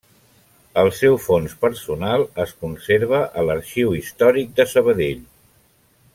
[0.83, 5.23] El seu fons personal es conserva a l'Arxiu Històric de Sabadell.